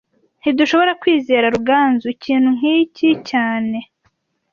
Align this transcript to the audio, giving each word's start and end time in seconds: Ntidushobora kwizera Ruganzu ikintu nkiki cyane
Ntidushobora 0.41 0.91
kwizera 1.01 1.51
Ruganzu 1.55 2.05
ikintu 2.15 2.49
nkiki 2.57 3.09
cyane 3.29 3.77